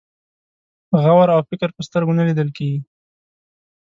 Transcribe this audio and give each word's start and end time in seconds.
غور 1.01 1.27
او 1.35 1.41
فکر 1.49 1.69
په 1.75 1.81
سترګو 1.87 2.17
نه 2.19 2.23
لیدل 2.27 2.49
کېږي. 2.57 2.79